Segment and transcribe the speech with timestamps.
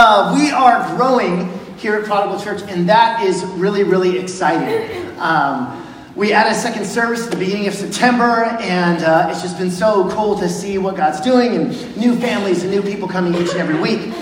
[0.00, 5.10] Uh, we are growing here at Prodigal Church, and that is really, really exciting.
[5.18, 5.84] Um,
[6.14, 9.72] we added a second service at the beginning of September, and uh, it's just been
[9.72, 13.50] so cool to see what God's doing and new families and new people coming each
[13.50, 14.14] and every week.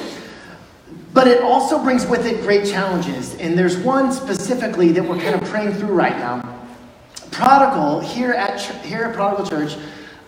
[1.13, 5.35] But it also brings with it great challenges, and there's one specifically that we're kind
[5.35, 6.59] of praying through right now.
[7.33, 9.77] Prodigal, here at, here at Prodigal Church,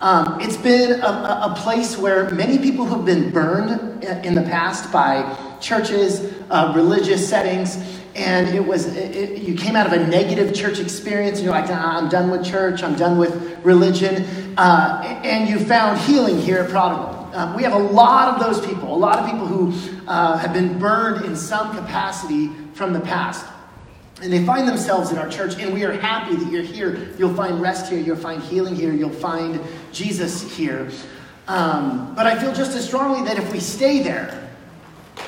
[0.01, 4.91] um, it's been a, a, place where many people who've been burned in the past
[4.93, 10.07] by churches, uh, religious settings, and it was it, it, you came out of a
[10.07, 14.25] negative church experience and you're like i'm done with church i'm done with religion
[14.57, 17.15] uh, and you found healing here at prodigal.
[17.33, 19.71] Um, we have a lot of those people a lot of people who
[20.07, 23.45] uh, have been burned in some capacity from the past
[24.21, 27.33] and they find themselves in our church and we are happy that you're here you'll
[27.33, 30.89] find rest here you'll find healing here you'll find jesus here
[31.47, 34.49] um, but i feel just as strongly that if we stay there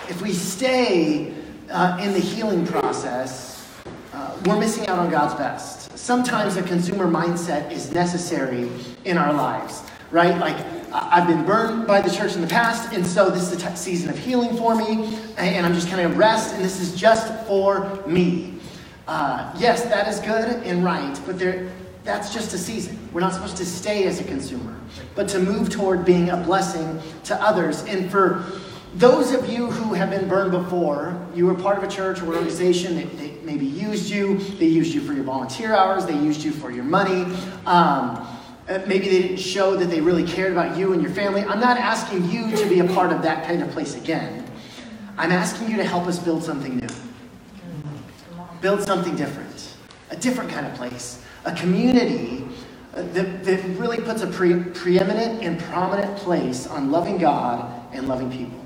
[0.10, 1.34] if we stay
[1.70, 3.66] uh, in the healing process,
[4.14, 5.98] uh, we're missing out on God's best.
[5.98, 8.70] Sometimes a consumer mindset is necessary
[9.06, 10.38] in our lives, right?
[10.38, 10.58] Like,
[10.92, 14.10] I've been burned by the church in the past, and so this is a season
[14.10, 18.04] of healing for me, and I'm just kind of rest, and this is just for
[18.06, 18.51] me.
[19.12, 21.70] Uh, yes, that is good and right, but there,
[22.06, 22.98] that's just a season.
[23.12, 24.80] We're not supposed to stay as a consumer,
[25.16, 27.84] but to move toward being a blessing to others.
[27.84, 28.46] And for
[28.96, 32.28] those of you who have been burned before, you were part of a church or
[32.28, 34.38] organization that maybe used you.
[34.38, 36.06] They used you for your volunteer hours.
[36.06, 37.24] They used you for your money.
[37.66, 38.26] Um,
[38.70, 41.42] uh, maybe they didn't show that they really cared about you and your family.
[41.42, 44.50] I'm not asking you to be a part of that kind of place again.
[45.18, 46.88] I'm asking you to help us build something new,
[48.62, 49.74] build something different,
[50.12, 52.46] a different kind of place, a community
[52.94, 58.08] uh, that, that really puts a pre- preeminent and prominent place on loving God and
[58.08, 58.60] loving people.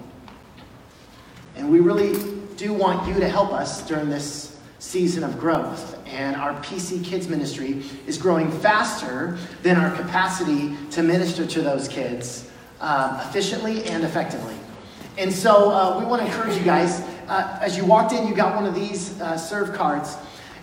[1.55, 2.13] And we really
[2.57, 5.97] do want you to help us during this season of growth.
[6.05, 11.87] And our PC Kids ministry is growing faster than our capacity to minister to those
[11.87, 12.49] kids
[12.81, 14.55] um, efficiently and effectively.
[15.17, 17.01] And so uh, we want to encourage you guys.
[17.27, 20.17] Uh, as you walked in, you got one of these uh, serve cards.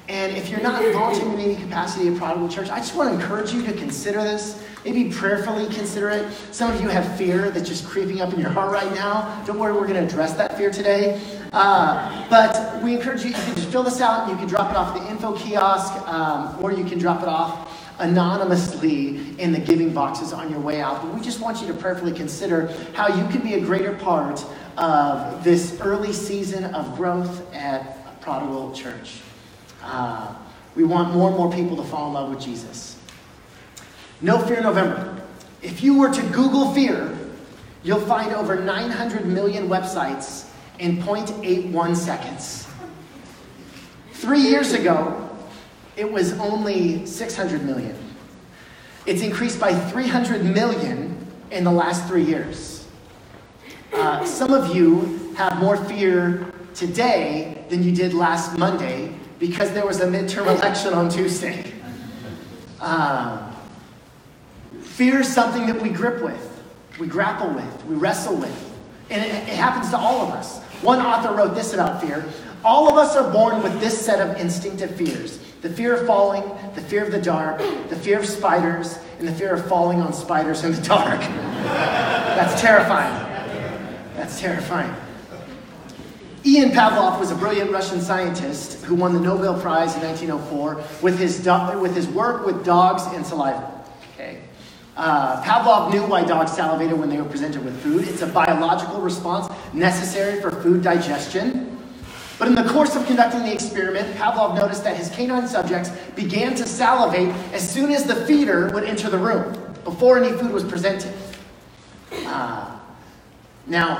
[0.08, 3.14] And if you're not volunteering in any capacity at Prodigal Church, I just want to
[3.14, 4.62] encourage you to consider this.
[4.84, 6.32] Maybe prayerfully consider it.
[6.50, 9.42] Some of you have fear that's just creeping up in your heart right now.
[9.46, 11.20] Don't worry, we're going to address that fear today.
[11.52, 14.28] Uh, but we encourage you, you can just fill this out.
[14.28, 17.71] You can drop it off the info kiosk, um, or you can drop it off
[17.98, 21.02] anonymously in the giving boxes on your way out.
[21.02, 24.44] But we just want you to prayerfully consider how you can be a greater part
[24.76, 29.20] of this early season of growth at Prodigal Church.
[29.82, 30.34] Uh,
[30.74, 32.98] we want more and more people to fall in love with Jesus.
[34.20, 35.20] No Fear November.
[35.60, 37.16] If you were to Google fear,
[37.82, 40.48] you'll find over 900 million websites
[40.78, 42.66] in 0.81 seconds.
[44.12, 45.31] Three years ago,
[45.96, 47.96] it was only 600 million.
[49.04, 52.86] It's increased by 300 million in the last three years.
[53.92, 59.84] Uh, some of you have more fear today than you did last Monday because there
[59.84, 61.72] was a midterm election on Tuesday.
[62.80, 63.52] Uh,
[64.80, 66.62] fear is something that we grip with,
[66.98, 68.70] we grapple with, we wrestle with.
[69.10, 70.60] And it, it happens to all of us.
[70.80, 72.24] One author wrote this about fear
[72.64, 76.42] All of us are born with this set of instinctive fears the fear of falling,
[76.74, 77.58] the fear of the dark,
[77.88, 81.20] the fear of spiders, and the fear of falling on spiders in the dark.
[81.20, 83.12] That's terrifying.
[84.16, 84.94] That's terrifying.
[86.44, 91.16] Ivan Pavlov was a brilliant Russian scientist who won the Nobel Prize in 1904 with
[91.16, 93.84] his, do- with his work with dogs and saliva.
[94.14, 94.40] Okay.
[94.96, 98.08] Uh, Pavlov knew why dogs salivated when they were presented with food.
[98.08, 101.71] It's a biological response necessary for food digestion.
[102.42, 106.56] But in the course of conducting the experiment, Pavlov noticed that his canine subjects began
[106.56, 110.64] to salivate as soon as the feeder would enter the room, before any food was
[110.64, 111.14] presented.
[112.26, 112.68] Uh,
[113.68, 113.98] now,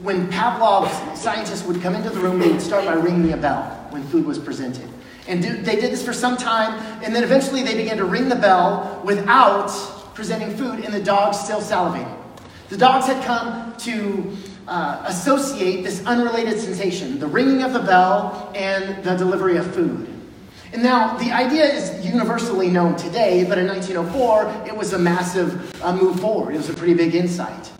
[0.00, 3.64] when Pavlov's scientists would come into the room, they would start by ringing a bell
[3.90, 4.88] when food was presented.
[5.28, 6.72] And they did this for some time,
[7.04, 9.68] and then eventually they began to ring the bell without
[10.14, 12.16] presenting food, and the dogs still salivating.
[12.70, 14.34] The dogs had come to
[14.72, 20.08] uh, associate this unrelated sensation, the ringing of the bell and the delivery of food.
[20.72, 25.82] And now, the idea is universally known today, but in 1904, it was a massive
[25.82, 26.54] uh, move forward.
[26.54, 27.70] It was a pretty big insight.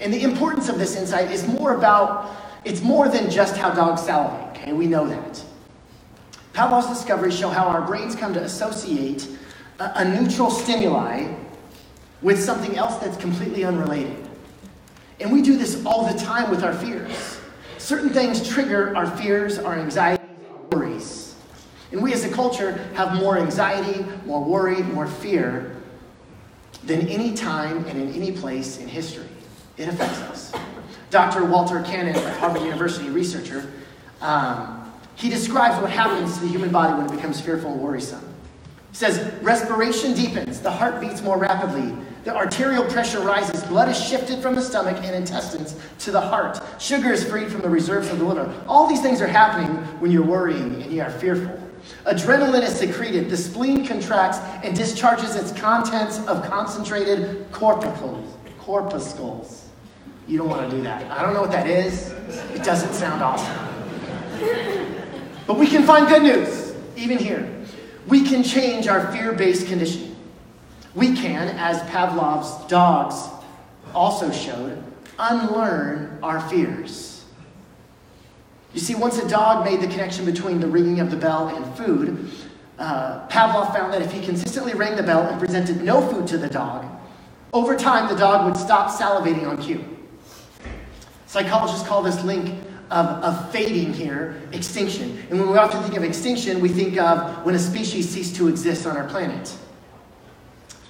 [0.00, 4.02] And the importance of this insight is more about, it's more than just how dogs
[4.02, 4.72] salivate, okay?
[4.72, 5.42] We know that.
[6.52, 9.28] Pavlov's discoveries show how our brains come to associate
[9.78, 11.32] a, a neutral stimuli
[12.20, 14.25] with something else that's completely unrelated.
[15.20, 17.40] And we do this all the time with our fears.
[17.78, 21.36] Certain things trigger our fears, our anxieties, our worries.
[21.92, 25.76] And we as a culture have more anxiety, more worry, more fear
[26.84, 29.28] than any time and in any place in history.
[29.76, 30.52] It affects us.
[31.10, 31.44] Dr.
[31.44, 33.70] Walter Cannon, a Harvard University researcher,
[34.20, 38.22] um, he describes what happens to the human body when it becomes fearful and worrisome.
[38.90, 41.94] He says, respiration deepens, the heart beats more rapidly,
[42.26, 46.60] the arterial pressure rises, blood is shifted from the stomach and intestines to the heart,
[46.82, 48.52] sugar is freed from the reserves of the liver.
[48.66, 51.56] All these things are happening when you're worrying and you are fearful.
[52.04, 58.34] Adrenaline is secreted, the spleen contracts and discharges its contents of concentrated corpuscles.
[58.58, 59.68] corpuscles.
[60.26, 61.08] You don't want to do that.
[61.08, 62.10] I don't know what that is.
[62.52, 63.56] It doesn't sound awesome.
[65.46, 67.48] But we can find good news, even here.
[68.08, 70.15] We can change our fear based conditioning.
[70.96, 73.28] We can, as Pavlov's dogs
[73.94, 74.82] also showed,
[75.18, 77.26] unlearn our fears.
[78.72, 81.76] You see, once a dog made the connection between the ringing of the bell and
[81.76, 82.30] food,
[82.78, 86.38] uh, Pavlov found that if he consistently rang the bell and presented no food to
[86.38, 86.86] the dog,
[87.52, 89.84] over time the dog would stop salivating on cue.
[91.26, 92.58] Psychologists call this link
[92.90, 95.22] of, of fading here extinction.
[95.28, 98.48] And when we often think of extinction, we think of when a species ceased to
[98.48, 99.54] exist on our planet.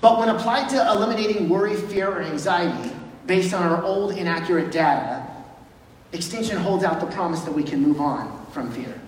[0.01, 2.95] But when applied to eliminating worry, fear, or anxiety
[3.27, 5.27] based on our old inaccurate data,
[6.13, 9.01] extinction holds out the promise that we can move on from fear.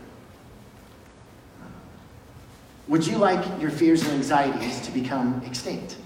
[2.89, 5.97] Would you like your fears and anxieties to become extinct?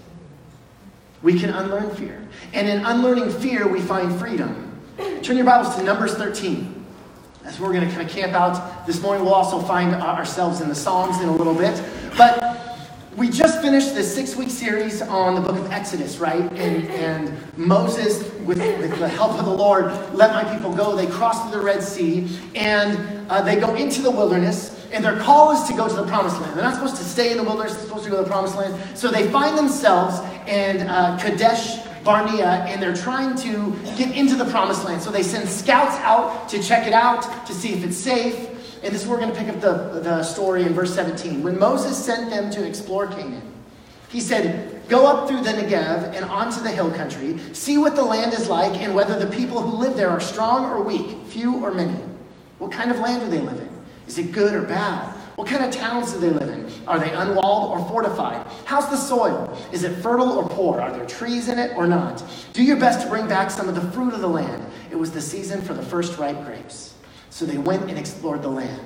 [1.21, 2.27] We can unlearn fear.
[2.53, 4.81] And in unlearning fear, we find freedom.
[5.21, 6.85] Turn your Bibles to Numbers 13.
[7.41, 9.23] That's where we're going to kind of camp out this morning.
[9.23, 11.81] We'll also find uh, ourselves in the Psalms in a little bit.
[12.17, 12.52] But
[13.17, 16.41] we just finished this six week series on the book of Exodus, right?
[16.53, 20.95] And, and Moses, with, with, the help of the Lord, let my people go.
[20.95, 24.79] They cross through the Red Sea and uh, they go into the wilderness.
[24.91, 26.55] And their call is to go to the promised land.
[26.55, 28.55] They're not supposed to stay in the wilderness, they're supposed to go to the promised
[28.55, 28.97] land.
[28.97, 34.45] So they find themselves in uh, Kadesh Barnea, and they're trying to get into the
[34.45, 35.01] promised land.
[35.01, 38.49] So they send scouts out to check it out, to see if it's safe.
[38.83, 41.41] And this is where we're going to pick up the, the story in verse 17.
[41.41, 43.53] When Moses sent them to explore Canaan,
[44.09, 48.03] he said, Go up through the Negev and onto the hill country, see what the
[48.03, 51.63] land is like, and whether the people who live there are strong or weak, few
[51.63, 51.97] or many.
[52.59, 53.69] What kind of land do they live in?
[54.05, 55.15] Is it good or bad?
[55.35, 56.69] What kind of towns do they live in?
[56.85, 58.45] Are they unwalled or fortified?
[58.65, 59.57] How's the soil?
[59.71, 60.81] Is it fertile or poor?
[60.81, 62.23] Are there trees in it or not?
[62.51, 64.63] Do your best to bring back some of the fruit of the land.
[64.91, 66.92] It was the season for the first ripe grapes.
[67.33, 68.79] So they went and explored the land.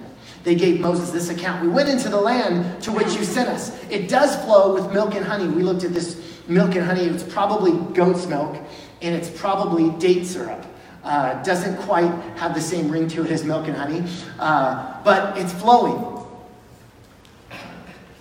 [0.46, 1.62] They gave Moses this account.
[1.62, 3.78] We went into the land to which you sent us.
[3.90, 5.50] It does flow with milk and honey.
[5.50, 7.02] We looked at this milk and honey.
[7.02, 8.56] It's probably goat's milk,
[9.02, 10.66] and it's probably date syrup.
[11.04, 14.02] Uh, doesn't quite have the same ring to it as milk and honey,
[14.40, 16.26] uh, but it's flowing.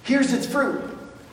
[0.03, 0.83] Here's its fruit.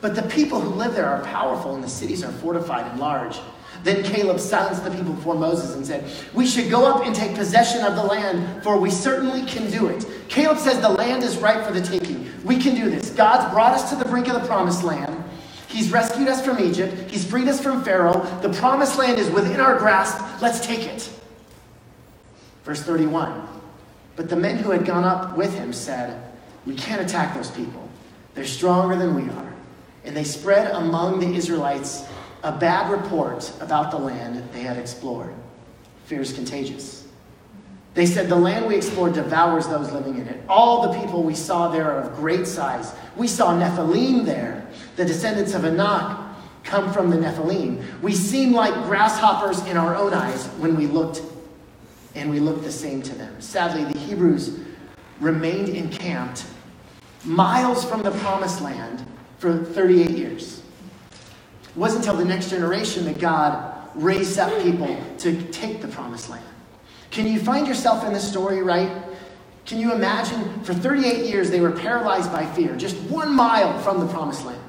[0.02, 3.40] But the people who live there are powerful, and the cities are fortified and large.
[3.84, 7.34] Then Caleb silenced the people before Moses and said, We should go up and take
[7.34, 10.06] possession of the land, for we certainly can do it.
[10.28, 12.30] Caleb says the land is ripe for the taking.
[12.44, 13.10] We can do this.
[13.10, 15.22] God's brought us to the brink of the promised land.
[15.68, 17.10] He's rescued us from Egypt.
[17.10, 18.22] He's freed us from Pharaoh.
[18.40, 20.18] The promised land is within our grasp.
[20.40, 21.10] Let's take it.
[22.64, 23.46] Verse 31.
[24.16, 26.22] But the men who had gone up with him said,
[26.64, 27.86] We can't attack those people.
[28.34, 29.52] They're stronger than we are.
[30.04, 32.06] And they spread among the Israelites
[32.44, 35.34] a bad report about the land they had explored.
[36.04, 37.08] Fear is contagious.
[37.94, 40.42] They said, The land we explored devours those living in it.
[40.48, 42.92] All the people we saw there are of great size.
[43.16, 44.66] We saw Nephilim there.
[44.96, 46.20] The descendants of Anak
[46.64, 47.82] come from the Nephilim.
[48.02, 51.22] We seem like grasshoppers in our own eyes when we looked,
[52.14, 53.40] and we looked the same to them.
[53.40, 54.60] Sadly, the Hebrews
[55.20, 56.44] remained encamped
[57.24, 59.06] miles from the promised land
[59.38, 60.63] for 38 years.
[61.74, 66.30] It wasn't until the next generation that God raised up people to take the promised
[66.30, 66.44] land.
[67.10, 68.90] Can you find yourself in this story, right?
[69.66, 73.98] Can you imagine for 38 years they were paralyzed by fear, just one mile from
[73.98, 74.60] the promised land?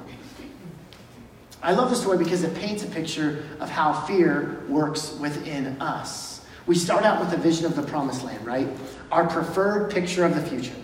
[1.62, 6.44] I love the story because it paints a picture of how fear works within us.
[6.66, 8.68] We start out with a vision of the promised land, right?
[9.12, 10.74] Our preferred picture of the future.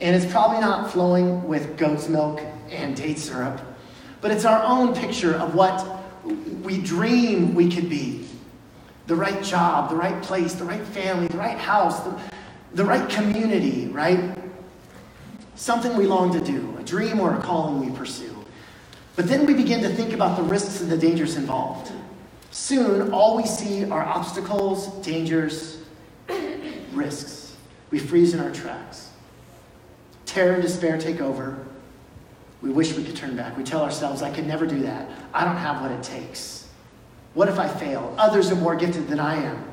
[0.00, 2.40] And it's probably not flowing with goat's milk
[2.70, 3.60] and date syrup,
[4.20, 5.84] but it's our own picture of what
[6.62, 8.26] we dream we could be
[9.06, 12.20] the right job, the right place, the right family, the right house, the,
[12.74, 14.38] the right community, right?
[15.56, 18.36] Something we long to do, a dream or a calling we pursue.
[19.16, 21.90] But then we begin to think about the risks and the dangers involved.
[22.52, 25.78] Soon, all we see are obstacles, dangers,
[26.92, 27.56] risks.
[27.90, 29.10] We freeze in our tracks.
[30.24, 31.66] Terror and despair take over.
[32.62, 33.56] We wish we could turn back.
[33.56, 35.08] We tell ourselves, I could never do that.
[35.32, 36.68] I don't have what it takes.
[37.34, 38.14] What if I fail?
[38.18, 39.64] Others are more gifted than I am.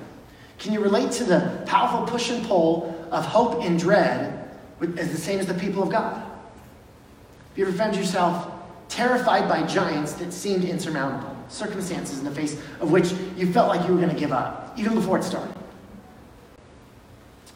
[0.59, 4.49] Can you relate to the powerful push and pull of hope and dread
[4.97, 6.15] as the same as the people of God?
[6.15, 8.51] Have you ever found yourself
[8.89, 13.85] terrified by giants that seemed insurmountable, circumstances in the face of which you felt like
[13.87, 15.53] you were going to give up, even before it started?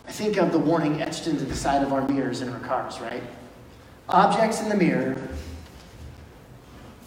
[0.08, 3.00] I think of the warning etched into the side of our mirrors in our cars,
[3.00, 3.24] right?
[4.12, 5.16] Objects in the mirror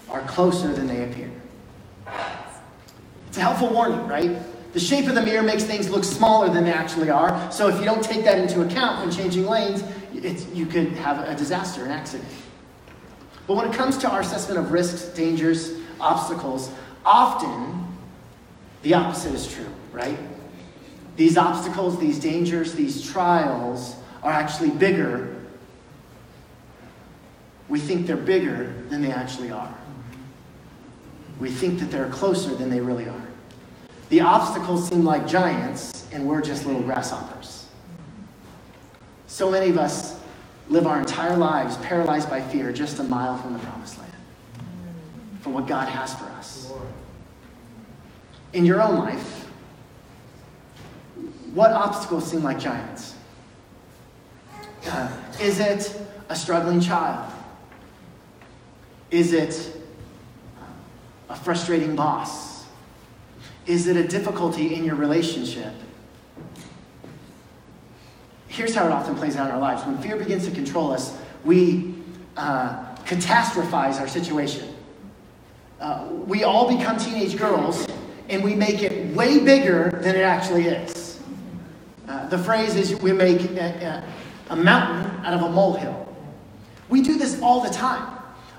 [0.09, 1.31] are closer than they appear.
[3.29, 4.39] It's a helpful warning, right?
[4.73, 7.51] The shape of the mirror makes things look smaller than they actually are.
[7.53, 9.85] So if you don't take that into account when changing lanes,
[10.55, 12.29] you could have a disaster, an accident.
[13.47, 16.71] But when it comes to our assessment of risks, dangers, obstacles,
[17.05, 17.87] often
[18.83, 20.19] the opposite is true, right?
[21.17, 25.34] These obstacles, these dangers, these trials are actually bigger.
[27.75, 29.75] We think they're bigger than they actually are.
[31.41, 33.27] We think that they're closer than they really are.
[34.11, 37.67] The obstacles seem like giants, and we're just little grasshoppers.
[39.27, 40.21] So many of us
[40.69, 44.13] live our entire lives paralyzed by fear just a mile from the promised land,
[45.41, 46.73] from what God has for us.
[48.53, 49.49] In your own life,
[51.53, 53.17] what obstacles seem like giants?
[54.87, 57.34] Uh, is it a struggling child?
[59.15, 59.71] Is it
[61.29, 62.65] a frustrating boss?
[63.65, 65.73] Is it a difficulty in your relationship?
[68.49, 69.85] Here's how it often plays out in our lives.
[69.85, 71.95] When fear begins to control us, we
[72.37, 74.75] uh, catastrophize our situation.
[75.79, 77.87] Uh, we all become teenage girls
[78.29, 81.21] and we make it way bigger than it actually is.
[82.09, 84.03] Uh, the phrase is we make a,
[84.51, 86.13] a, a mountain out of a molehill.
[86.89, 88.14] We do this all the time.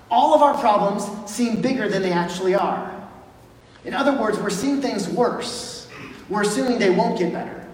[0.09, 2.91] All of our problems seem bigger than they actually are.
[3.83, 5.87] In other words, we're seeing things worse.
[6.29, 7.67] We're assuming they won't get better.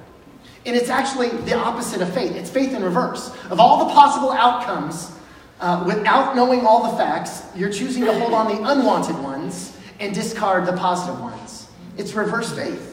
[0.66, 2.36] And it's actually the opposite of faith.
[2.36, 3.30] It's faith in reverse.
[3.50, 5.12] Of all the possible outcomes,
[5.60, 10.14] uh, without knowing all the facts, you're choosing to hold on the unwanted ones and
[10.14, 11.68] discard the positive ones.
[11.98, 12.88] It's reverse faith.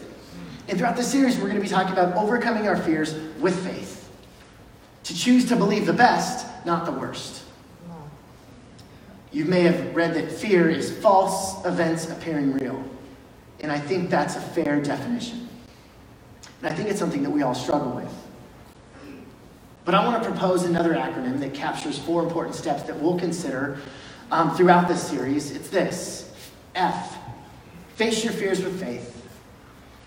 [0.68, 4.11] And throughout this series, we're going to be talking about overcoming our fears with faith.
[5.04, 7.38] To choose to believe the best, not the worst.
[9.31, 12.83] You may have read that fear is false events appearing real.
[13.61, 15.49] And I think that's a fair definition.
[16.63, 18.13] And I think it's something that we all struggle with.
[19.85, 23.79] But I want to propose another acronym that captures four important steps that we'll consider
[24.31, 25.51] um, throughout this series.
[25.53, 26.33] It's this
[26.75, 27.17] F.
[27.97, 29.15] Face your fears with faith.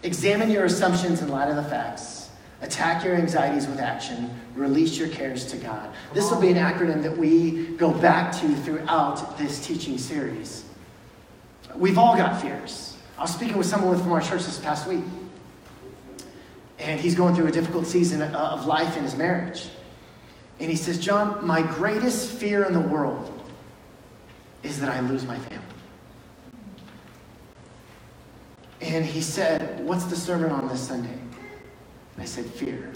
[0.04, 2.21] Examine your assumptions in light of the facts.
[2.62, 4.30] Attack your anxieties with action.
[4.56, 5.90] Release your cares to God.
[6.14, 10.64] This will be an acronym that we go back to throughout this teaching series.
[11.76, 12.98] We've all got fears.
[13.18, 15.04] I was speaking with someone from our church this past week
[16.82, 19.70] and he's going through a difficult season of life in his marriage.
[20.60, 23.32] And he says, John, my greatest fear in the world
[24.64, 25.66] is that I lose my family.
[28.82, 31.18] And he said, What's the sermon on this Sunday?
[32.22, 32.92] I said, Fear.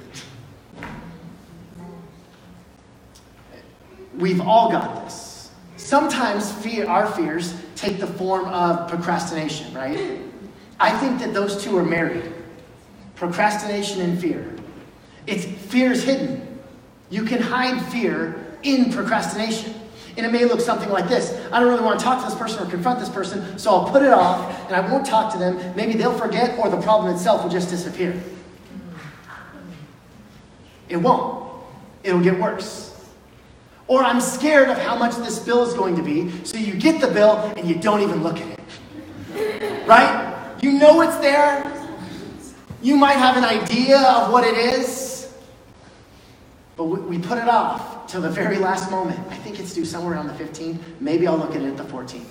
[4.18, 5.50] We've all got this.
[5.78, 10.22] Sometimes fear, our fears take the form of procrastination, right?
[10.80, 12.32] I think that those two are married
[13.16, 14.56] procrastination and fear.
[15.26, 16.60] It's fear is hidden.
[17.10, 19.74] You can hide fear in procrastination.
[20.18, 22.38] And it may look something like this I don't really want to talk to this
[22.38, 25.40] person or confront this person, so I'll put it off and I won't talk to
[25.40, 25.76] them.
[25.76, 28.22] Maybe they'll forget or the problem itself will just disappear.
[30.90, 31.64] It won't,
[32.04, 32.92] it'll get worse.
[33.88, 37.02] Or I'm scared of how much this bill is going to be, so you get
[37.02, 39.88] the bill and you don't even look at it.
[39.88, 40.56] Right?
[40.62, 41.72] You know it's there,
[42.82, 45.34] you might have an idea of what it is,
[46.76, 49.20] but we put it off till the very last moment.
[49.32, 50.78] I think it's due somewhere around the 15th.
[51.00, 52.26] Maybe I'll look at it at the 14th.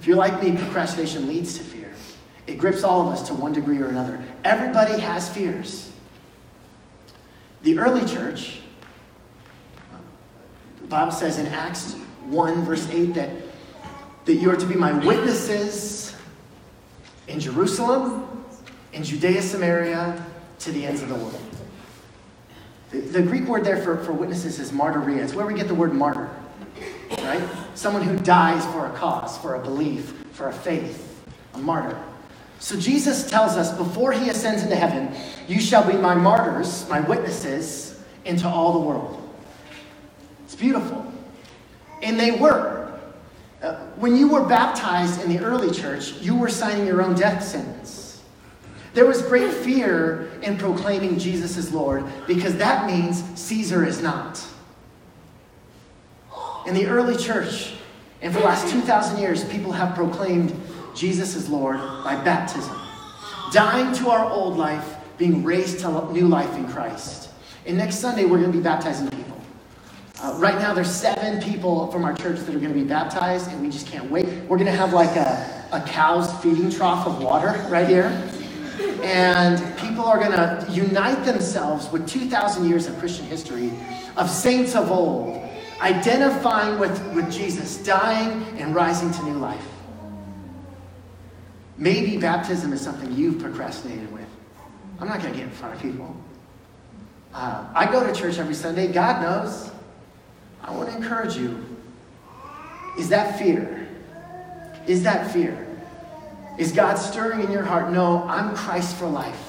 [0.00, 1.92] If you're like me, procrastination leads to fear.
[2.46, 4.22] It grips all of us to one degree or another.
[4.44, 5.87] Everybody has fears.
[7.62, 8.60] The early church,
[10.80, 11.94] the Bible says in Acts
[12.26, 13.30] 1, verse 8, that,
[14.26, 16.14] that you are to be my witnesses
[17.26, 18.44] in Jerusalem,
[18.92, 20.24] in Judea, Samaria,
[20.60, 21.40] to the ends of the world.
[22.90, 25.18] The, the Greek word there for, for witnesses is martyria.
[25.18, 26.30] It's where we get the word martyr,
[27.22, 27.42] right?
[27.74, 31.22] Someone who dies for a cause, for a belief, for a faith.
[31.54, 31.98] a martyr.
[32.60, 35.14] So Jesus tells us before he ascends into heaven,
[35.46, 39.28] you shall be my martyrs, my witnesses into all the world.
[40.44, 41.10] It's beautiful.
[42.02, 42.98] And they were.
[43.62, 47.42] Uh, when you were baptized in the early church, you were signing your own death
[47.42, 48.22] sentence.
[48.94, 54.44] There was great fear in proclaiming Jesus as Lord because that means Caesar is not.
[56.66, 57.74] In the early church,
[58.20, 60.50] and for the last 2,000 years, people have proclaimed
[60.98, 62.76] Jesus is Lord by baptism,
[63.52, 67.30] dying to our old life, being raised to new life in Christ.
[67.66, 69.40] And next Sunday, we're going to be baptizing people.
[70.20, 73.48] Uh, right now, there's seven people from our church that are going to be baptized,
[73.48, 74.26] and we just can't wait.
[74.48, 78.10] We're going to have like a, a cow's feeding trough of water right here.
[79.00, 83.70] And people are going to unite themselves with 2,000 years of Christian history
[84.16, 85.48] of saints of old,
[85.80, 89.64] identifying with, with Jesus, dying and rising to new life.
[91.78, 94.26] Maybe baptism is something you've procrastinated with.
[94.98, 96.14] I'm not going to get in front of people.
[97.32, 98.88] Uh, I go to church every Sunday.
[98.88, 99.70] God knows.
[100.60, 101.64] I want to encourage you.
[102.98, 103.88] Is that fear?
[104.88, 105.66] Is that fear?
[106.58, 107.92] Is God stirring in your heart?
[107.92, 109.44] No, I'm Christ for life.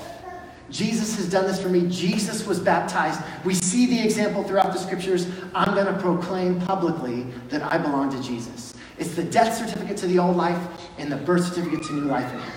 [0.70, 1.90] Jesus has done this for me.
[1.90, 3.20] Jesus was baptized.
[3.44, 5.28] We see the example throughout the scriptures.
[5.56, 8.76] I'm going to proclaim publicly that I belong to Jesus.
[9.00, 10.60] It's the death certificate to the old life
[11.00, 12.54] and the birth certificate to new life in Him.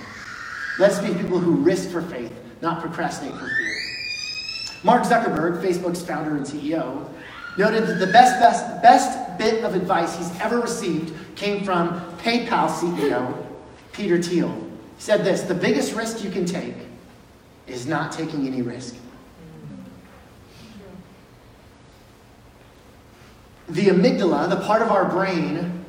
[0.78, 3.76] Let's be people who risk for faith, not procrastinate for fear.
[4.84, 7.08] Mark Zuckerberg, Facebook's founder and CEO,
[7.56, 12.68] noted that the best, best, best bit of advice he's ever received came from PayPal
[12.68, 13.46] CEO
[13.92, 14.50] Peter Thiel.
[14.96, 16.74] He said this The biggest risk you can take
[17.66, 18.96] is not taking any risk.
[23.68, 25.84] The amygdala, the part of our brain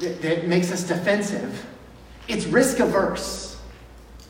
[0.00, 1.64] that, that makes us defensive,
[2.28, 3.58] it's risk averse,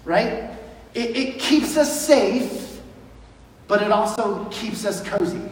[0.05, 0.51] right?
[0.95, 2.81] It, it keeps us safe,
[3.69, 5.43] but it also keeps us cozy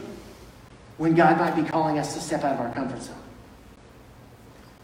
[0.97, 3.17] when God might be calling us to step out of our comfort zone.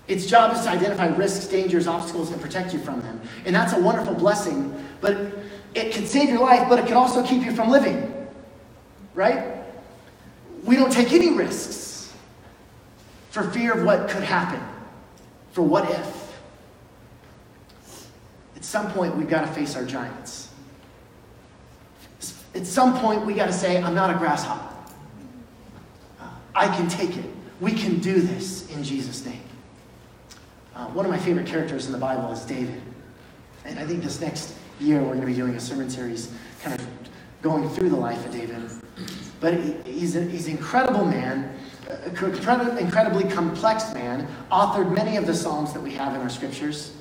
[0.09, 3.21] Its job is to identify risks, dangers, obstacles, and protect you from them.
[3.45, 5.17] And that's a wonderful blessing, but
[5.75, 8.29] it can save your life, but it can also keep you from living.
[9.15, 9.55] Right?
[10.65, 12.13] We don't take any risks
[13.31, 14.61] for fear of what could happen,
[15.53, 16.20] for what if.
[18.61, 20.51] At some point, we've got to face our giants.
[22.55, 24.77] At some point, we got to say, I'm not a grasshopper.
[26.55, 27.25] I can take it.
[27.59, 29.41] We can do this in Jesus' name.
[30.75, 32.83] Uh, one of my favorite characters in the Bible is David.
[33.65, 36.31] And I think this next year we're going to be doing a sermon series
[36.63, 36.87] kind of
[37.41, 38.63] going through the life of David.
[39.41, 39.55] But
[39.87, 41.59] he's, he's an incredible man,
[42.05, 47.00] incredibly complex man, authored many of the Psalms that we have in our scriptures.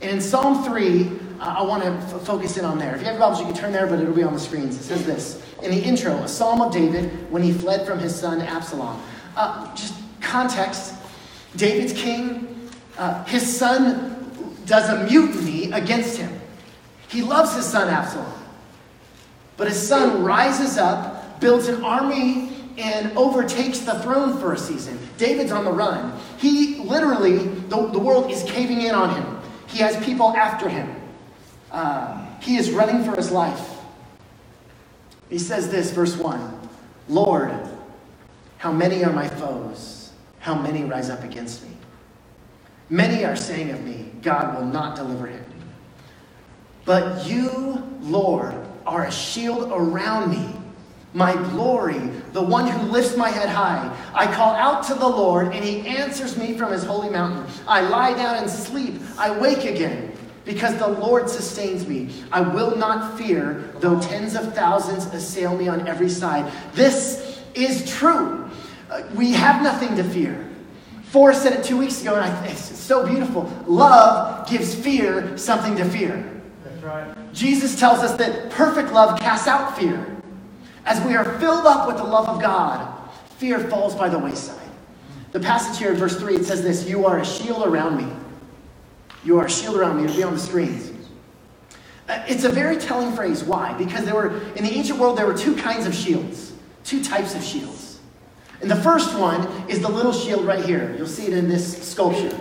[0.00, 1.06] And in Psalm 3,
[1.40, 2.94] uh, I want to f- focus in on there.
[2.94, 4.76] If you have Bibles, you can turn there, but it'll be on the screens.
[4.76, 8.14] It says this in the intro, a psalm of David when he fled from his
[8.14, 9.00] son Absalom.
[9.36, 10.94] Uh, just context
[11.56, 14.30] David's king, uh, his son
[14.66, 16.32] does a mutiny against him.
[17.08, 18.32] He loves his son Absalom.
[19.56, 24.98] But his son rises up, builds an army, and overtakes the throne for a season.
[25.18, 26.18] David's on the run.
[26.38, 29.39] He literally, the, the world is caving in on him.
[29.70, 30.94] He has people after him.
[31.70, 33.78] Uh, he is running for his life.
[35.28, 36.58] He says this, verse 1
[37.08, 37.52] Lord,
[38.58, 40.12] how many are my foes?
[40.40, 41.70] How many rise up against me?
[42.88, 45.44] Many are saying of me, God will not deliver him.
[46.84, 48.54] But you, Lord,
[48.86, 50.59] are a shield around me,
[51.12, 51.98] my glory,
[52.32, 53.94] the one who lifts my head high.
[54.14, 57.44] I call out to the Lord, and he answers me from his holy mountain.
[57.66, 59.00] I lie down and sleep.
[59.18, 60.12] I wake again
[60.44, 62.10] because the Lord sustains me.
[62.30, 66.52] I will not fear, though tens of thousands assail me on every side.
[66.72, 68.48] This is true.
[68.88, 70.48] Uh, we have nothing to fear.
[71.04, 73.52] Forrest said it two weeks ago, and I, it's so beautiful.
[73.66, 76.40] Love gives fear something to fear.
[76.62, 77.32] That's right.
[77.32, 80.19] Jesus tells us that perfect love casts out fear.
[80.84, 84.56] As we are filled up with the love of God, fear falls by the wayside.
[85.32, 88.12] The passage here in verse 3, it says this You are a shield around me.
[89.24, 90.04] You are a shield around me.
[90.04, 90.90] It'll be on the screens.
[92.08, 93.44] Uh, it's a very telling phrase.
[93.44, 93.72] Why?
[93.74, 97.34] Because there were, in the ancient world, there were two kinds of shields, two types
[97.34, 98.00] of shields.
[98.60, 100.94] And the first one is the little shield right here.
[100.98, 102.36] You'll see it in this sculpture.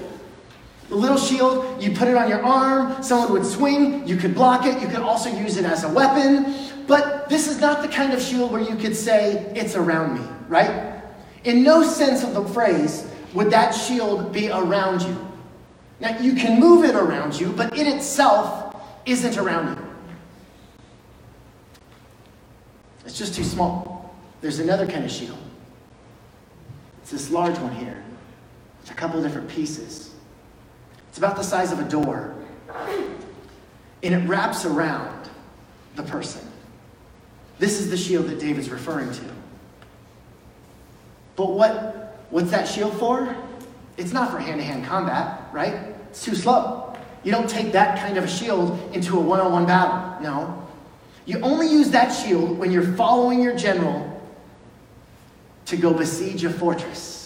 [0.89, 4.65] The little shield, you put it on your arm, someone would swing, you could block
[4.65, 6.55] it, you could also use it as a weapon.
[6.87, 10.27] But this is not the kind of shield where you could say, it's around me,
[10.47, 11.03] right?
[11.43, 15.15] In no sense of the phrase would that shield be around you.
[15.99, 18.75] Now, you can move it around you, but it itself
[19.05, 19.85] isn't around you.
[23.05, 24.15] It's just too small.
[24.41, 25.37] There's another kind of shield.
[27.01, 28.03] It's this large one here.
[28.81, 30.08] It's a couple different pieces.
[31.09, 32.33] It's about the size of a door.
[34.01, 35.29] And it wraps around
[35.95, 36.41] the person.
[37.57, 39.23] This is the shield that David's referring to.
[41.35, 43.35] But what, what's that shield for?
[43.97, 45.73] It's not for hand to hand combat, right?
[46.09, 46.95] It's too slow.
[47.23, 50.21] You don't take that kind of a shield into a one on one battle.
[50.21, 50.67] No.
[51.25, 54.21] You only use that shield when you're following your general
[55.65, 57.18] to go besiege a fortress.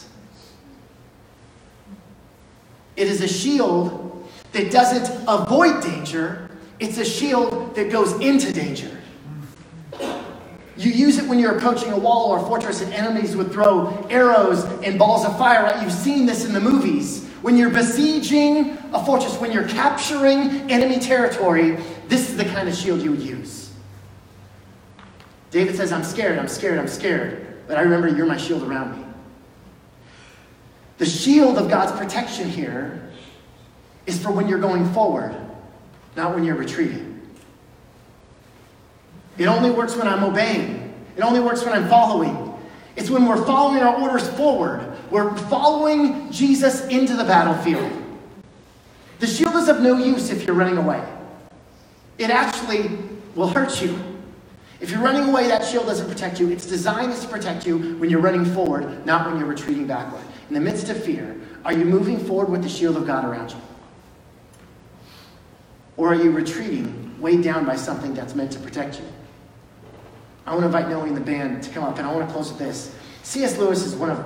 [2.95, 8.89] It is a shield that doesn't avoid danger, it's a shield that goes into danger.
[10.75, 14.07] You use it when you're approaching a wall or a fortress and enemies would throw
[14.09, 15.83] arrows and balls of fire you.
[15.83, 17.25] You've seen this in the movies.
[17.41, 21.77] When you're besieging a fortress, when you're capturing enemy territory,
[22.07, 23.71] this is the kind of shield you would use.
[25.51, 27.67] David says, I'm scared, I'm scared, I'm scared.
[27.67, 29.02] But I remember you're my shield around me.
[30.97, 33.09] The shield of God's protection here
[34.05, 35.35] is for when you're going forward,
[36.15, 37.21] not when you're retreating.
[39.37, 40.93] It only works when I'm obeying.
[41.15, 42.53] It only works when I'm following.
[42.95, 44.97] It's when we're following our orders forward.
[45.09, 47.91] We're following Jesus into the battlefield.
[49.19, 51.03] The shield is of no use if you're running away.
[52.17, 52.91] It actually
[53.35, 53.97] will hurt you.
[54.79, 56.49] If you're running away, that shield doesn't protect you.
[56.51, 60.23] Its design is to protect you when you're running forward, not when you're retreating backward.
[60.49, 63.51] In the midst of fear, are you moving forward with the shield of God around
[63.51, 63.57] you?
[65.95, 69.05] Or are you retreating, weighed down by something that's meant to protect you?
[70.45, 72.33] I want to invite Noe and the band to come up, and I want to
[72.33, 72.93] close with this.
[73.21, 73.57] C.S.
[73.57, 74.25] Lewis is one of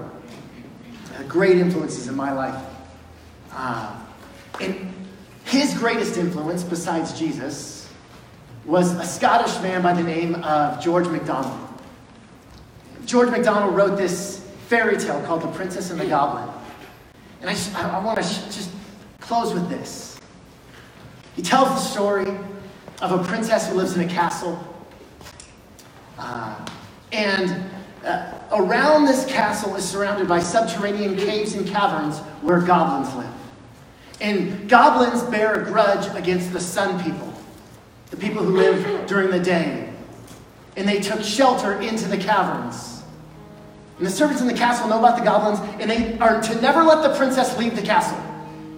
[1.17, 2.65] the great influences in my life.
[3.51, 3.95] Uh,
[4.60, 4.93] and
[5.45, 7.89] his greatest influence, besides Jesus,
[8.65, 11.60] was a Scottish man by the name of George MacDonald.
[13.06, 16.47] George MacDonald wrote this fairy tale called The Princess and the Goblin.
[17.41, 18.69] And I, I want to just
[19.19, 20.19] close with this.
[21.36, 22.27] He tells the story
[23.01, 24.60] of a princess who lives in a castle
[26.17, 26.65] uh,
[27.12, 27.63] and
[28.03, 33.34] uh, around this castle is surrounded by subterranean caves and caverns where goblins live.
[34.19, 37.32] And goblins bear a grudge against the sun people,
[38.10, 39.93] the people who live during the day.
[40.75, 42.96] And they took shelter into the caverns.
[43.97, 46.83] And the servants in the castle know about the goblins, and they are to never
[46.83, 48.17] let the princess leave the castle.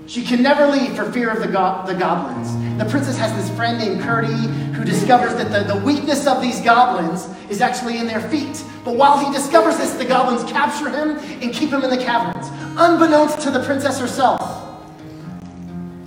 [0.08, 2.52] She can never leave for fear of the, go- the goblins.
[2.80, 6.62] The princess has this friend named Curdie who discovers that the, the weakness of these
[6.62, 8.64] goblins is actually in their feet.
[8.84, 12.48] But while he discovers this, the goblins capture him and keep him in the caverns,
[12.78, 14.66] unbeknownst to the princess herself.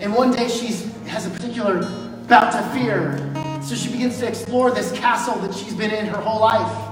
[0.01, 0.67] And one day she
[1.07, 1.83] has a particular
[2.27, 3.19] bout to fear,
[3.63, 6.92] so she begins to explore this castle that she's been in her whole life.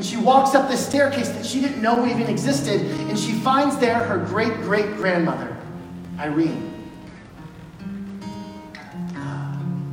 [0.00, 3.76] And she walks up this staircase that she didn't know even existed, and she finds
[3.76, 5.54] there her great great grandmother.
[6.18, 6.72] Irene.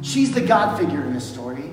[0.02, 1.72] She's the God figure in this story.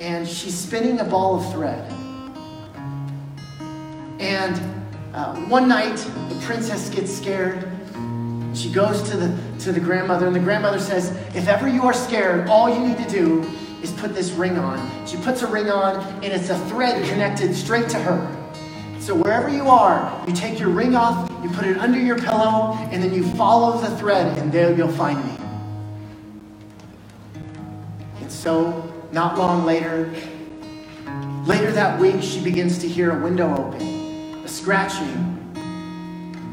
[0.00, 1.90] And she's spinning a ball of thread.
[4.18, 4.60] And
[5.14, 5.96] uh, one night,
[6.28, 7.66] the princess gets scared.
[8.52, 11.94] She goes to the, to the grandmother, and the grandmother says, If ever you are
[11.94, 13.50] scared, all you need to do
[13.82, 15.06] is put this ring on.
[15.06, 18.36] She puts a ring on, and it's a thread connected straight to her.
[19.00, 22.74] So wherever you are, you take your ring off, you put it under your pillow,
[22.90, 25.36] and then you follow the thread, and there you'll find me.
[28.20, 30.12] And so, not long later,
[31.46, 35.26] later that week, she begins to hear a window open, a scratching.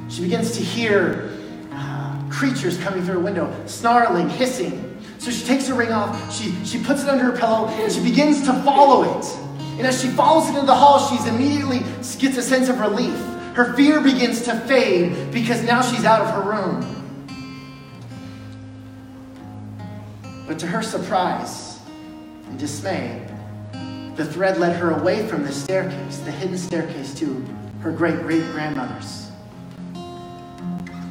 [0.09, 1.37] She begins to hear
[1.73, 4.96] uh, creatures coming through a window, snarling, hissing.
[5.27, 8.01] So she takes her ring off, she, she puts it under her pillow, and she
[8.01, 9.25] begins to follow it.
[9.77, 11.79] And as she follows it into the hall, she immediately
[12.17, 13.13] gets a sense of relief.
[13.53, 16.79] Her fear begins to fade because now she's out of her room.
[20.47, 21.77] But to her surprise
[22.47, 23.27] and dismay,
[24.15, 27.45] the thread led her away from the staircase, the hidden staircase to
[27.81, 29.29] her great great grandmother's.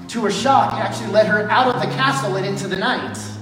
[0.09, 3.36] To her shock, it actually led her out of the castle and into the night.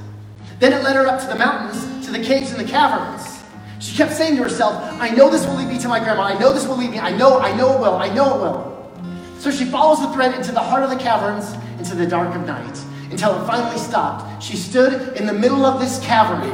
[0.64, 3.44] Then it led her up to the mountains, to the caves and the caverns.
[3.81, 6.22] She kept saying to herself, I know this will lead me to my grandma.
[6.22, 6.98] I know this will lead me.
[6.98, 7.96] I know, I know it will.
[7.96, 9.38] I know it will.
[9.38, 12.46] So she follows the thread into the heart of the caverns, into the dark of
[12.46, 14.42] night, until it finally stopped.
[14.42, 16.50] She stood in the middle of this cavern,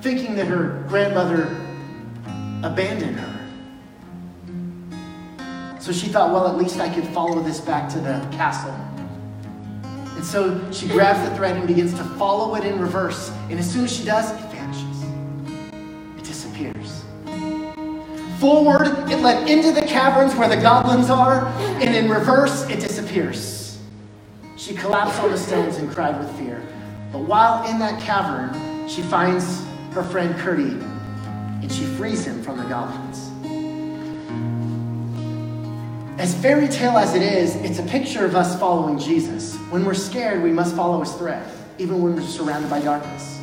[0.00, 1.56] thinking that her grandmother
[2.64, 3.48] abandoned her.
[5.78, 8.76] So she thought, well, at least I could follow this back to the castle.
[10.22, 13.32] And so she grabs the thread and begins to follow it in reverse.
[13.50, 15.02] And as soon as she does, it vanishes.
[16.16, 17.02] It disappears.
[18.38, 23.80] Forward, it led into the caverns where the goblins are, and in reverse, it disappears.
[24.56, 26.62] She collapsed on the stones and cried with fear.
[27.10, 30.78] But while in that cavern, she finds her friend Curdie,
[31.62, 33.31] and she frees him from the goblins.
[36.18, 39.56] As fairy tale as it is, it's a picture of us following Jesus.
[39.70, 43.40] When we're scared, we must follow his thread, even when we're surrounded by darkness.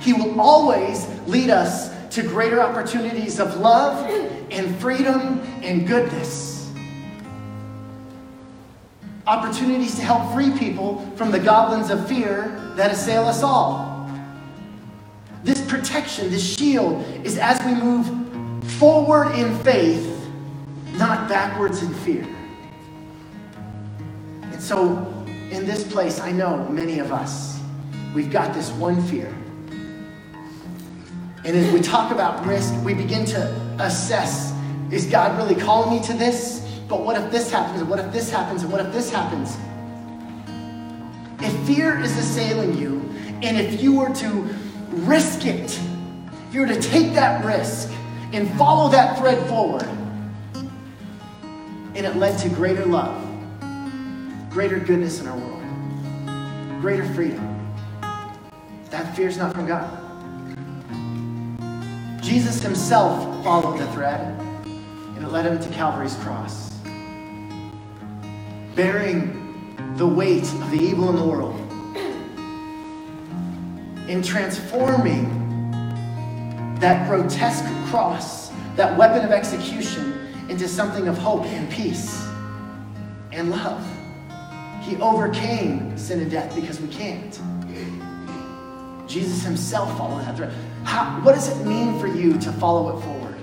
[0.00, 4.08] He will always lead us to greater opportunities of love
[4.50, 6.70] and freedom and goodness.
[9.26, 14.08] Opportunities to help free people from the goblins of fear that assail us all.
[15.42, 18.06] This protection, this shield, is as we move
[18.72, 20.15] forward in faith,
[20.96, 22.26] not backwards in fear.
[24.42, 27.60] And so, in this place, I know many of us,
[28.14, 29.32] we've got this one fear.
[31.44, 34.52] And as we talk about risk, we begin to assess
[34.90, 36.64] is God really calling me to this?
[36.88, 37.80] But what if this happens?
[37.80, 38.62] And what if this happens?
[38.62, 39.56] And what if this happens?
[41.40, 43.00] If fear is assailing you,
[43.42, 44.28] and if you were to
[44.90, 45.78] risk it,
[46.48, 47.90] if you were to take that risk
[48.32, 49.88] and follow that thread forward,
[51.96, 53.18] and it led to greater love,
[54.50, 55.62] greater goodness in our world,
[56.82, 57.74] greater freedom,
[58.90, 60.02] that fear is not from God.
[62.22, 64.20] Jesus himself followed the thread,
[64.66, 66.70] and it led him to Calvary's cross,
[68.74, 69.42] bearing
[69.96, 71.58] the weight of the evil in the world,
[74.06, 75.32] in transforming
[76.78, 80.15] that grotesque cross, that weapon of execution,
[80.48, 82.24] into something of hope and peace
[83.32, 83.84] and love.
[84.82, 87.40] He overcame sin and death because we can't.
[89.06, 90.52] Jesus himself followed that.
[90.84, 93.36] How, what does it mean for you to follow it forward?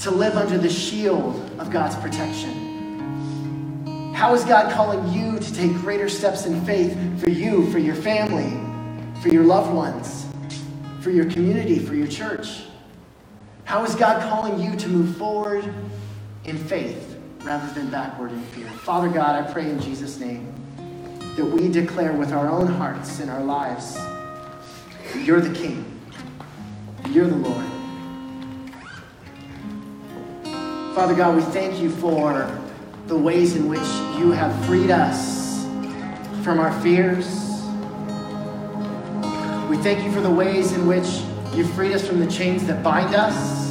[0.00, 4.12] To live under the shield of God's protection.
[4.14, 7.94] How is God calling you to take greater steps in faith for you, for your
[7.94, 8.50] family,
[9.20, 10.26] for your loved ones,
[11.00, 12.62] for your community, for your church?
[13.72, 15.64] How is God calling you to move forward
[16.44, 18.66] in faith rather than backward in fear?
[18.66, 20.52] Father God, I pray in Jesus' name
[21.36, 25.86] that we declare with our own hearts and our lives that you're the King,
[27.08, 27.64] you're the Lord.
[30.94, 32.54] Father God, we thank you for
[33.06, 33.80] the ways in which
[34.18, 35.64] you have freed us
[36.44, 37.24] from our fears.
[39.70, 41.22] We thank you for the ways in which
[41.56, 43.61] you freed us from the chains that bind us.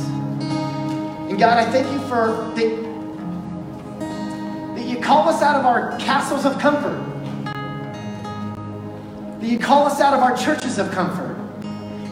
[1.42, 2.70] God, I thank you for that,
[4.76, 7.04] that you call us out of our castles of comfort.
[9.40, 11.36] That you call us out of our churches of comfort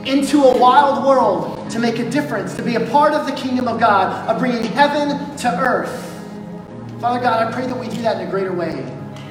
[0.04, 3.68] into a wild world to make a difference, to be a part of the kingdom
[3.68, 6.08] of God, of bringing heaven to earth.
[7.00, 8.84] Father God, I pray that we do that in a greater way.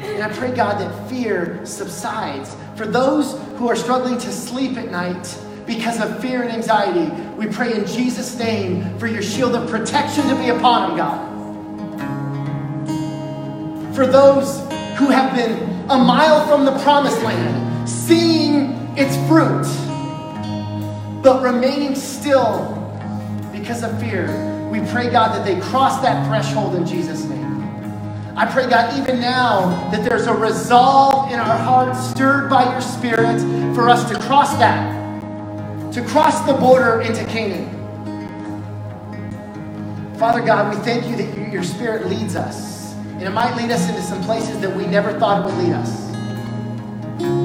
[0.03, 2.55] And I pray, God, that fear subsides.
[2.77, 7.47] For those who are struggling to sleep at night because of fear and anxiety, we
[7.47, 11.29] pray in Jesus' name for your shield of protection to be upon them, God.
[13.95, 14.59] For those
[14.99, 15.53] who have been
[15.89, 19.65] a mile from the promised land, seeing its fruit,
[21.23, 22.75] but remaining still
[23.53, 24.27] because of fear,
[24.73, 27.63] we pray, God, that they cross that threshold in Jesus' name.
[28.37, 32.81] I pray, God, even now that there's a resolve in our hearts, stirred by your
[32.81, 33.41] Spirit,
[33.77, 35.08] for us to cross that,
[35.99, 37.67] to cross the border into Canaan.
[40.17, 42.95] Father God, we thank you that you, your Spirit leads us.
[42.95, 45.73] And it might lead us into some places that we never thought it would lead
[45.73, 46.11] us.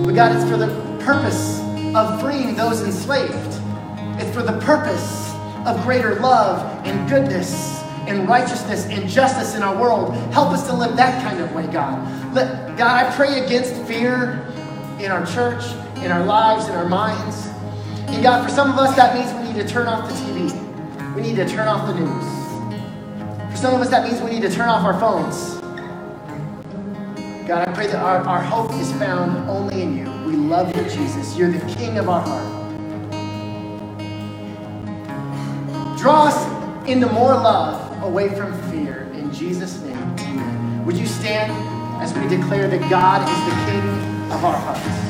[0.06, 0.68] But God, it's for the
[1.04, 1.62] purpose
[1.96, 3.34] of freeing those enslaved.
[4.22, 5.34] It's for the purpose
[5.66, 10.14] of greater love and goodness and righteousness and justice in our world.
[10.32, 12.36] Help us to live that kind of way, God.
[12.36, 14.46] Let, God, I pray against fear
[15.00, 15.64] in our church,
[16.04, 17.43] in our lives, in our minds.
[18.14, 21.16] And God, for some of us, that means we need to turn off the TV.
[21.16, 23.52] We need to turn off the news.
[23.52, 25.60] For some of us, that means we need to turn off our phones.
[27.48, 30.06] God, I pray that our, our hope is found only in you.
[30.28, 31.36] We love you, Jesus.
[31.36, 32.64] You're the King of our heart.
[35.98, 39.10] Draw us into more love away from fear.
[39.14, 40.86] In Jesus' name, amen.
[40.86, 41.52] Would you stand
[42.02, 45.03] as we declare that God is the King of our hearts?